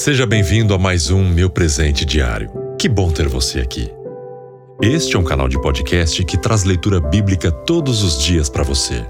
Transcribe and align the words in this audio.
Seja 0.00 0.24
bem-vindo 0.24 0.72
a 0.72 0.78
mais 0.78 1.10
um 1.10 1.22
Meu 1.28 1.50
Presente 1.50 2.06
Diário. 2.06 2.50
Que 2.78 2.88
bom 2.88 3.10
ter 3.10 3.28
você 3.28 3.60
aqui. 3.60 3.92
Este 4.80 5.14
é 5.14 5.18
um 5.18 5.22
canal 5.22 5.46
de 5.46 5.60
podcast 5.60 6.24
que 6.24 6.38
traz 6.38 6.64
leitura 6.64 6.98
bíblica 6.98 7.52
todos 7.52 8.02
os 8.02 8.18
dias 8.18 8.48
para 8.48 8.62
você. 8.62 9.04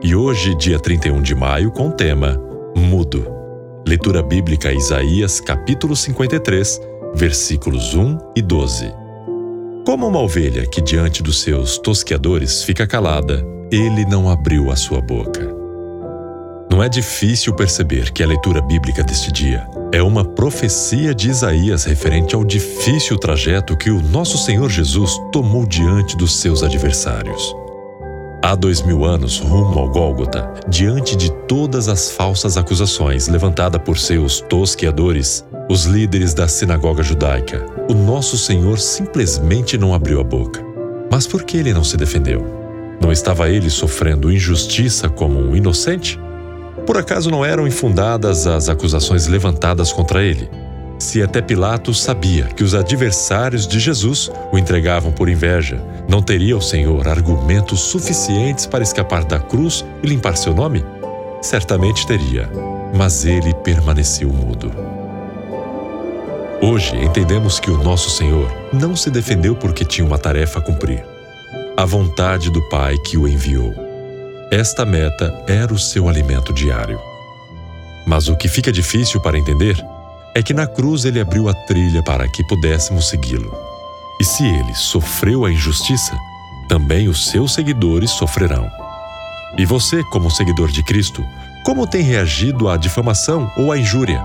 E 0.00 0.14
hoje, 0.14 0.54
dia 0.54 0.78
31 0.78 1.20
de 1.22 1.34
maio, 1.34 1.72
com 1.72 1.88
o 1.88 1.92
tema 1.92 2.40
Mudo. 2.76 3.26
Leitura 3.84 4.22
bíblica 4.22 4.72
Isaías, 4.72 5.40
capítulo 5.40 5.96
53, 5.96 6.80
versículos 7.16 7.92
1 7.92 8.16
e 8.36 8.42
12. 8.42 8.94
Como 9.84 10.06
uma 10.06 10.20
ovelha 10.20 10.64
que 10.68 10.80
diante 10.80 11.20
dos 11.20 11.42
seus 11.42 11.78
tosqueadores 11.78 12.62
fica 12.62 12.86
calada, 12.86 13.44
ele 13.72 14.04
não 14.04 14.30
abriu 14.30 14.70
a 14.70 14.76
sua 14.76 15.00
boca. 15.00 15.61
Não 16.82 16.86
é 16.86 16.88
difícil 16.88 17.54
perceber 17.54 18.10
que 18.10 18.24
a 18.24 18.26
leitura 18.26 18.60
bíblica 18.60 19.04
deste 19.04 19.30
dia 19.30 19.68
é 19.92 20.02
uma 20.02 20.24
profecia 20.24 21.14
de 21.14 21.30
Isaías 21.30 21.84
referente 21.84 22.34
ao 22.34 22.44
difícil 22.44 23.16
trajeto 23.16 23.76
que 23.76 23.88
o 23.88 24.02
nosso 24.02 24.36
Senhor 24.36 24.68
Jesus 24.68 25.16
tomou 25.30 25.64
diante 25.64 26.16
dos 26.16 26.40
seus 26.40 26.60
adversários. 26.60 27.54
Há 28.42 28.56
dois 28.56 28.82
mil 28.82 29.04
anos, 29.04 29.38
rumo 29.38 29.78
ao 29.78 29.90
Gólgota, 29.90 30.52
diante 30.66 31.14
de 31.14 31.30
todas 31.46 31.86
as 31.86 32.10
falsas 32.10 32.56
acusações 32.56 33.28
levantadas 33.28 33.80
por 33.80 33.96
seus 33.96 34.40
tosqueadores, 34.40 35.46
os 35.70 35.84
líderes 35.84 36.34
da 36.34 36.48
sinagoga 36.48 37.04
judaica, 37.04 37.64
o 37.88 37.94
nosso 37.94 38.36
Senhor 38.36 38.76
simplesmente 38.80 39.78
não 39.78 39.94
abriu 39.94 40.20
a 40.20 40.24
boca. 40.24 40.60
Mas 41.08 41.28
por 41.28 41.44
que 41.44 41.58
ele 41.58 41.72
não 41.72 41.84
se 41.84 41.96
defendeu? 41.96 42.44
Não 43.00 43.12
estava 43.12 43.48
ele 43.48 43.70
sofrendo 43.70 44.32
injustiça 44.32 45.08
como 45.08 45.38
um 45.38 45.54
inocente? 45.54 46.18
Por 46.86 46.96
acaso 46.96 47.30
não 47.30 47.44
eram 47.44 47.66
infundadas 47.66 48.46
as 48.46 48.68
acusações 48.68 49.26
levantadas 49.26 49.92
contra 49.92 50.22
ele? 50.22 50.50
Se 50.98 51.22
até 51.22 51.40
Pilatos 51.40 52.02
sabia 52.02 52.44
que 52.44 52.62
os 52.62 52.74
adversários 52.74 53.66
de 53.66 53.80
Jesus 53.80 54.30
o 54.52 54.58
entregavam 54.58 55.10
por 55.10 55.28
inveja, 55.28 55.82
não 56.08 56.22
teria 56.22 56.56
o 56.56 56.62
Senhor 56.62 57.08
argumentos 57.08 57.80
suficientes 57.80 58.66
para 58.66 58.82
escapar 58.82 59.24
da 59.24 59.38
cruz 59.38 59.84
e 60.02 60.06
limpar 60.06 60.36
seu 60.36 60.54
nome? 60.54 60.84
Certamente 61.40 62.06
teria, 62.06 62.48
mas 62.94 63.24
ele 63.24 63.52
permaneceu 63.52 64.28
mudo. 64.28 64.70
Hoje 66.60 66.96
entendemos 66.96 67.58
que 67.58 67.70
o 67.70 67.82
nosso 67.82 68.10
Senhor 68.10 68.48
não 68.72 68.94
se 68.94 69.10
defendeu 69.10 69.56
porque 69.56 69.84
tinha 69.84 70.06
uma 70.06 70.18
tarefa 70.18 70.60
a 70.60 70.62
cumprir. 70.62 71.04
A 71.76 71.84
vontade 71.84 72.50
do 72.50 72.62
Pai 72.68 72.96
que 72.98 73.16
o 73.16 73.26
enviou. 73.26 73.91
Esta 74.52 74.84
meta 74.84 75.34
era 75.46 75.72
o 75.72 75.78
seu 75.78 76.10
alimento 76.10 76.52
diário. 76.52 77.00
Mas 78.06 78.28
o 78.28 78.36
que 78.36 78.48
fica 78.48 78.70
difícil 78.70 79.18
para 79.18 79.38
entender 79.38 79.82
é 80.34 80.42
que 80.42 80.52
na 80.52 80.66
cruz 80.66 81.06
ele 81.06 81.18
abriu 81.18 81.48
a 81.48 81.54
trilha 81.54 82.02
para 82.02 82.28
que 82.28 82.44
pudéssemos 82.44 83.08
segui-lo. 83.08 83.50
E 84.20 84.24
se 84.26 84.44
ele 84.44 84.74
sofreu 84.74 85.46
a 85.46 85.50
injustiça, 85.50 86.14
também 86.68 87.08
os 87.08 87.30
seus 87.30 87.54
seguidores 87.54 88.10
sofrerão. 88.10 88.70
E 89.56 89.64
você, 89.64 90.04
como 90.12 90.30
seguidor 90.30 90.70
de 90.70 90.82
Cristo, 90.82 91.24
como 91.64 91.86
tem 91.86 92.02
reagido 92.02 92.68
à 92.68 92.76
difamação 92.76 93.50
ou 93.56 93.72
à 93.72 93.78
injúria? 93.78 94.22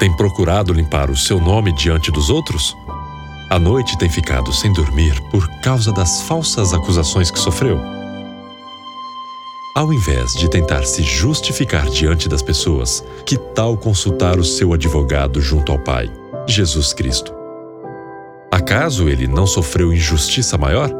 Tem 0.00 0.12
procurado 0.16 0.72
limpar 0.72 1.08
o 1.08 1.16
seu 1.16 1.40
nome 1.40 1.72
diante 1.72 2.10
dos 2.10 2.30
outros? 2.30 2.76
A 3.48 3.60
noite 3.60 3.96
tem 3.96 4.10
ficado 4.10 4.52
sem 4.52 4.72
dormir 4.72 5.20
por 5.30 5.48
causa 5.60 5.92
das 5.92 6.22
falsas 6.22 6.74
acusações 6.74 7.30
que 7.30 7.38
sofreu? 7.38 8.01
Ao 9.74 9.90
invés 9.90 10.34
de 10.34 10.50
tentar 10.50 10.84
se 10.84 11.02
justificar 11.02 11.88
diante 11.88 12.28
das 12.28 12.42
pessoas, 12.42 13.02
que 13.24 13.38
tal 13.38 13.74
consultar 13.74 14.38
o 14.38 14.44
seu 14.44 14.74
advogado 14.74 15.40
junto 15.40 15.72
ao 15.72 15.78
Pai, 15.78 16.12
Jesus 16.46 16.92
Cristo? 16.92 17.34
Acaso 18.50 19.08
ele 19.08 19.26
não 19.26 19.46
sofreu 19.46 19.90
injustiça 19.90 20.58
maior? 20.58 20.90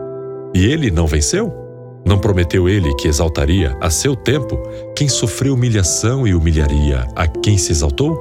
E 0.55 0.65
ele 0.65 0.91
não 0.91 1.07
venceu? 1.07 1.53
Não 2.03 2.19
prometeu 2.19 2.67
ele 2.67 2.95
que 2.95 3.09
exaltaria 3.09 3.77
a 3.79 3.91
seu 3.91 4.17
tempo 4.17 4.59
quem 4.97 5.07
sofreu 5.07 5.53
humilhação 5.53 6.27
e 6.27 6.35
humilharia 6.35 7.07
a 7.15 7.27
quem 7.29 7.59
se 7.59 7.73
exaltou? 7.73 8.19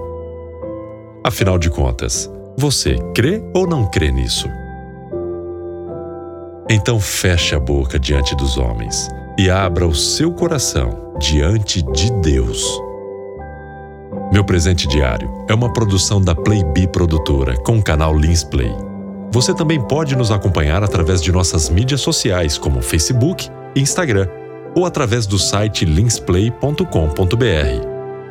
Afinal 1.23 1.57
de 1.57 1.69
contas, 1.69 2.29
você 2.57 2.97
crê 3.15 3.41
ou 3.55 3.65
não 3.65 3.89
crê 3.89 4.11
nisso? 4.11 4.49
Então 6.69 6.99
feche 6.99 7.55
a 7.55 7.59
boca 7.59 7.97
diante 7.97 8.35
dos 8.35 8.57
homens 8.57 9.07
e 9.37 9.49
abra 9.49 9.87
o 9.87 9.95
seu 9.95 10.31
coração 10.31 11.15
diante 11.19 11.81
de 11.81 12.11
Deus. 12.21 12.65
Meu 14.31 14.43
presente 14.43 14.87
diário 14.87 15.29
é 15.47 15.53
uma 15.53 15.71
produção 15.71 16.21
da 16.21 16.33
Playbee 16.33 16.87
Produtora 16.87 17.55
com 17.57 17.77
o 17.77 17.83
canal 17.83 18.17
Lins 18.17 18.43
Play. 18.43 18.73
Você 19.31 19.53
também 19.53 19.79
pode 19.79 20.15
nos 20.15 20.31
acompanhar 20.31 20.83
através 20.83 21.21
de 21.21 21.31
nossas 21.31 21.69
mídias 21.69 22.01
sociais 22.01 22.57
como 22.57 22.81
Facebook 22.81 23.49
e 23.75 23.81
Instagram 23.81 24.27
ou 24.75 24.85
através 24.85 25.25
do 25.25 25.37
site 25.37 25.85
linsplay.com.br. 25.85 26.87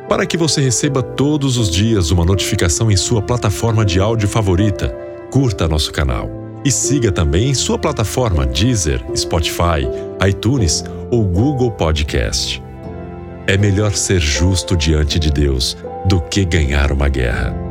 Para 0.09 0.25
que 0.25 0.37
você 0.37 0.61
receba 0.61 1.01
todos 1.01 1.57
os 1.57 1.69
dias 1.69 2.11
uma 2.11 2.25
notificação 2.25 2.91
em 2.91 2.97
sua 2.97 3.21
plataforma 3.21 3.85
de 3.85 3.99
áudio 3.99 4.27
favorita, 4.27 4.89
curta 5.31 5.67
nosso 5.67 5.91
canal 5.91 6.40
e 6.63 6.71
siga 6.71 7.11
também 7.11 7.49
em 7.49 7.53
sua 7.53 7.77
plataforma 7.77 8.45
Deezer, 8.45 9.03
Spotify, 9.15 9.87
iTunes 10.27 10.83
ou 11.09 11.23
Google 11.23 11.71
Podcast. 11.71 12.61
É 13.47 13.57
melhor 13.57 13.93
ser 13.93 14.19
justo 14.19 14.77
diante 14.77 15.19
de 15.19 15.31
Deus 15.31 15.77
do 16.05 16.21
que 16.21 16.45
ganhar 16.45 16.91
uma 16.91 17.09
guerra. 17.09 17.70